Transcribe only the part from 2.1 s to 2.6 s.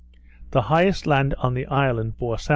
bore S.E.